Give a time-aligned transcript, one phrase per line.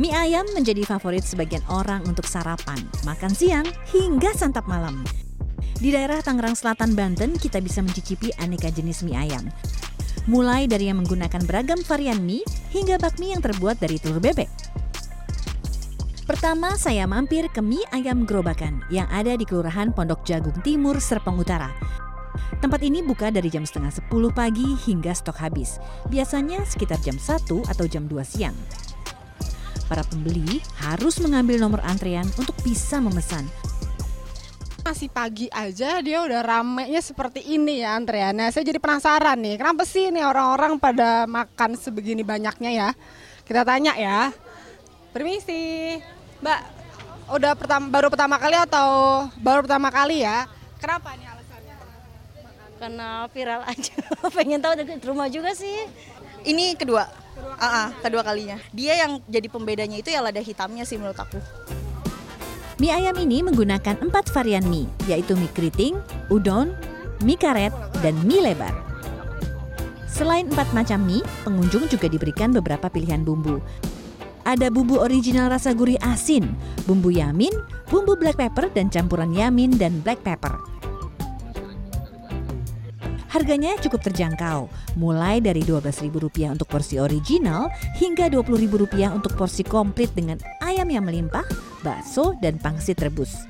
[0.00, 5.04] Mie ayam menjadi favorit sebagian orang untuk sarapan, makan siang, hingga santap malam.
[5.76, 9.44] Di daerah Tangerang Selatan, Banten, kita bisa mencicipi aneka jenis mie ayam.
[10.24, 12.40] Mulai dari yang menggunakan beragam varian mie,
[12.72, 14.48] hingga bakmi yang terbuat dari telur bebek.
[16.24, 21.36] Pertama, saya mampir ke mie ayam gerobakan yang ada di Kelurahan Pondok Jagung Timur, Serpong
[21.36, 21.76] Utara.
[22.64, 25.76] Tempat ini buka dari jam setengah 10 pagi hingga stok habis.
[26.08, 28.56] Biasanya sekitar jam 1 atau jam 2 siang.
[29.90, 33.42] Para pembeli harus mengambil nomor antrean untuk bisa memesan.
[34.86, 38.54] Masih pagi aja dia udah ramenya seperti ini ya antreannya.
[38.54, 42.88] Saya jadi penasaran nih, kenapa sih nih orang-orang pada makan sebegini banyaknya ya?
[43.42, 44.30] Kita tanya ya.
[45.10, 45.98] Permisi,
[46.38, 46.60] Mbak.
[47.34, 48.88] Udah pertama, baru pertama kali atau
[49.42, 50.46] baru pertama kali ya?
[50.78, 51.76] Kenapa nih alasannya?
[52.78, 53.94] Karena viral aja.
[54.38, 55.82] Pengen tahu dari rumah juga sih.
[56.46, 58.56] Ini kedua, kedua, uh, uh, kedua kalinya.
[58.70, 61.38] Dia yang jadi pembedanya itu ya lada hitamnya sih menurut aku.
[62.80, 66.00] Mie ayam ini menggunakan empat varian mie, yaitu mie keriting,
[66.32, 66.72] udon,
[67.20, 68.72] mie karet, dan mie lebar.
[70.08, 73.60] Selain empat macam mie, pengunjung juga diberikan beberapa pilihan bumbu.
[74.48, 76.48] Ada bumbu original rasa gurih asin,
[76.88, 77.52] bumbu yamin,
[77.92, 80.56] bumbu black pepper, dan campuran yamin dan black pepper.
[83.30, 84.66] Harganya cukup terjangkau,
[84.98, 87.70] mulai dari Rp12.000 untuk porsi original
[88.02, 91.46] hingga Rp20.000 untuk porsi komplit dengan ayam yang melimpah,
[91.86, 93.46] bakso, dan pangsit rebus.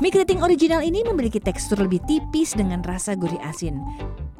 [0.00, 3.76] Mie keriting original ini memiliki tekstur lebih tipis dengan rasa gurih asin.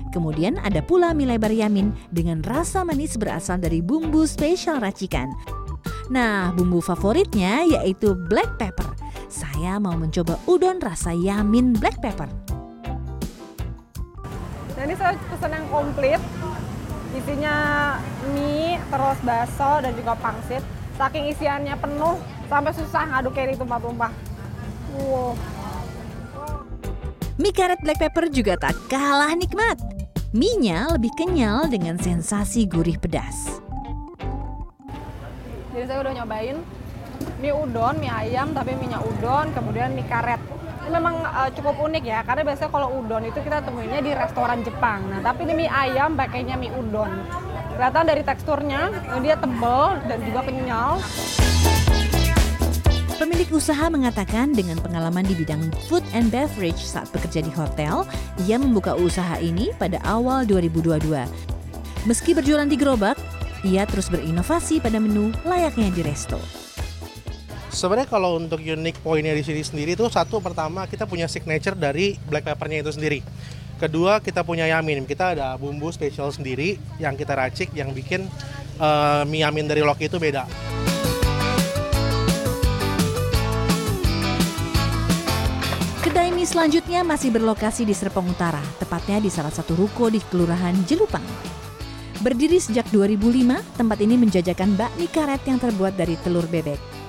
[0.09, 5.29] Kemudian ada pula mie lebar yamin dengan rasa manis berasal dari bumbu spesial racikan.
[6.09, 8.89] Nah, bumbu favoritnya yaitu black pepper.
[9.29, 12.50] Saya mau mencoba udon rasa yamin black pepper.
[14.91, 16.19] Ini saya pesan yang komplit,
[17.15, 17.55] isinya
[18.35, 20.67] mie, terus bakso dan juga pangsit.
[20.99, 22.19] Saking isiannya penuh,
[22.51, 24.11] sampai susah ngaduk kayak tumpah-tumpah.
[24.99, 25.39] Wow.
[27.39, 29.79] Mie karet black pepper juga tak kalah nikmat.
[30.35, 33.63] Mie-nya lebih kenyal dengan sensasi gurih pedas.
[35.71, 36.59] Jadi saya udah nyobain
[37.39, 40.43] mie udon, mie ayam tapi minyak udon, kemudian mie karet.
[40.89, 45.05] Memang uh, cukup unik ya, karena biasanya kalau udon itu kita temuinya di restoran Jepang.
[45.13, 47.13] Nah, tapi ini mie ayam pakainya mie udon.
[47.77, 48.89] Kelihatan dari teksturnya,
[49.21, 51.01] dia tebal dan juga kenyal.
[53.21, 58.09] Pemilik usaha mengatakan dengan pengalaman di bidang food and beverage saat bekerja di hotel,
[58.49, 61.29] ia membuka usaha ini pada awal 2022.
[62.09, 63.21] Meski berjualan di gerobak,
[63.61, 66.60] ia terus berinovasi pada menu layaknya di resto.
[67.71, 72.19] Sebenarnya kalau untuk unik poinnya di sini sendiri itu satu pertama kita punya signature dari
[72.27, 73.23] black peppernya itu sendiri.
[73.79, 78.27] Kedua kita punya yamin, kita ada bumbu spesial sendiri yang kita racik yang bikin
[78.83, 80.51] uh, mie yamin dari Loki itu beda.
[86.03, 90.75] Kedai mie selanjutnya masih berlokasi di Serpong Utara, tepatnya di salah satu ruko di Kelurahan
[90.91, 91.25] Jelupang.
[92.21, 97.01] Berdiri sejak 2005, tempat ini menjajakan bakmi karet yang terbuat dari telur bebek.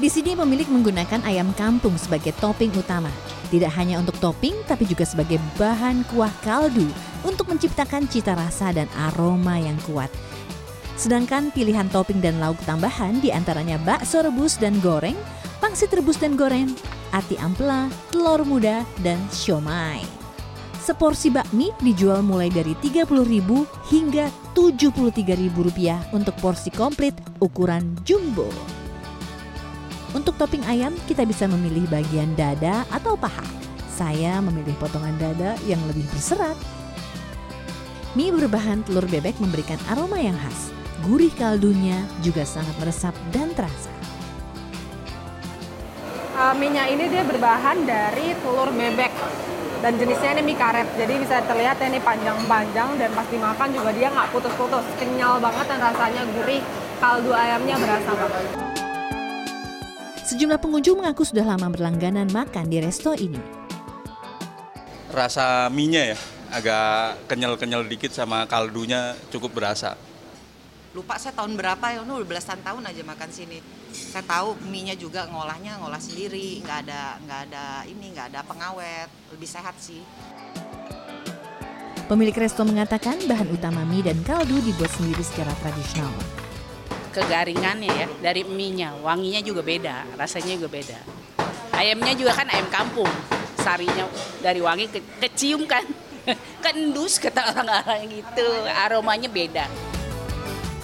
[0.00, 3.12] Di sini pemilik menggunakan ayam kampung sebagai topping utama.
[3.52, 6.88] Tidak hanya untuk topping, tapi juga sebagai bahan kuah kaldu
[7.20, 10.08] untuk menciptakan cita rasa dan aroma yang kuat.
[10.96, 15.20] Sedangkan pilihan topping dan lauk tambahan di antaranya bakso rebus dan goreng,
[15.60, 16.72] pangsit rebus dan goreng,
[17.12, 20.00] ati ampela, telur muda, dan siomay.
[20.80, 23.52] Seporsi bakmi dijual mulai dari Rp30.000
[23.92, 27.12] hingga Rp73.000 untuk porsi komplit
[27.44, 28.48] ukuran jumbo.
[30.10, 33.46] Untuk topping ayam, kita bisa memilih bagian dada atau paha.
[33.94, 36.58] Saya memilih potongan dada yang lebih berserat.
[38.18, 40.74] Mie berbahan telur bebek memberikan aroma yang khas.
[41.06, 43.92] Gurih kaldunya juga sangat meresap dan terasa.
[46.34, 49.14] Uh, minyak ini dia berbahan dari telur bebek
[49.78, 53.90] dan jenisnya ini mie karet jadi bisa terlihat ya ini panjang-panjang dan pas dimakan juga
[53.96, 56.60] dia nggak putus-putus kenyal banget dan rasanya gurih
[57.00, 58.79] kaldu ayamnya berasa banget
[60.30, 63.42] Sejumlah pengunjung mengaku sudah lama berlangganan makan di resto ini.
[65.10, 66.18] Rasa mie-nya ya,
[66.54, 69.98] agak kenyal-kenyal dikit sama kaldunya cukup berasa.
[70.94, 73.58] Lupa saya tahun berapa ya, udah belasan tahun aja makan sini.
[73.90, 79.10] Saya tahu mie-nya juga ngolahnya ngolah sendiri, nggak ada nggak ada ini nggak ada pengawet,
[79.34, 80.06] lebih sehat sih.
[82.06, 86.39] Pemilik resto mengatakan bahan utama mie dan kaldu dibuat sendiri secara tradisional
[87.10, 90.98] kegaringannya ya dari mie-nya, wanginya juga beda, rasanya juga beda.
[91.74, 93.10] Ayamnya juga kan ayam kampung,
[93.58, 94.06] sarinya
[94.40, 95.82] dari wangi ke, kecium kan,
[96.64, 99.66] kendus kata orang-orang gitu, aromanya beda.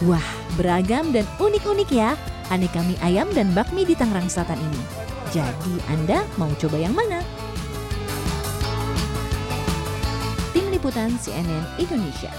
[0.04, 2.16] Wah, Beragam dan unik-unik ya
[2.48, 4.82] aneka mie ayam dan bakmi di Tangerang Selatan ini.
[5.28, 7.20] Jadi Anda mau coba yang mana?
[10.56, 12.32] Tim Liputan CNN Indonesia